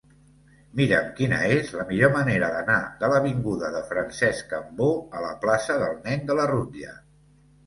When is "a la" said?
5.19-5.31